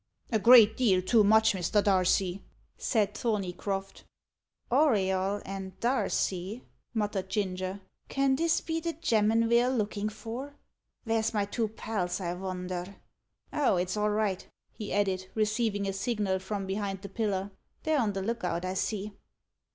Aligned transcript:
"A 0.31 0.39
great 0.39 0.75
deal 0.75 0.99
too 1.03 1.23
much, 1.23 1.53
Mr. 1.53 1.83
Darcy," 1.83 2.41
said 2.75 3.13
Thorneycroft. 3.13 4.03
"Auriol 4.71 5.43
and 5.45 5.79
Darcy!" 5.79 6.63
muttered 6.95 7.29
Ginger. 7.29 7.81
"Can 8.09 8.35
this 8.35 8.61
be 8.61 8.79
the 8.79 8.93
gemman 8.93 9.47
ve're 9.47 9.67
a 9.67 9.69
lookin' 9.69 10.09
for. 10.09 10.55
Vere's 11.05 11.35
my 11.35 11.45
two 11.45 11.67
pals, 11.67 12.19
I 12.19 12.33
vonder? 12.33 12.95
Oh, 13.53 13.75
it's 13.77 13.95
all 13.95 14.09
right!" 14.09 14.47
he 14.73 14.91
added, 14.91 15.29
receiving 15.35 15.87
a 15.87 15.93
signal 15.93 16.39
from 16.39 16.65
behind 16.65 17.03
the 17.03 17.07
pillar. 17.09 17.51
"They're 17.83 18.01
on 18.01 18.13
the 18.13 18.23
look 18.23 18.43
out, 18.43 18.65
I 18.65 18.73
see." 18.73 19.13